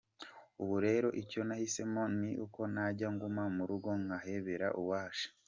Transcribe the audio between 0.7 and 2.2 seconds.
rero icyo nahisemo